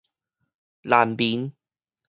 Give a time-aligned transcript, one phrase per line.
[0.81, 1.53] 難民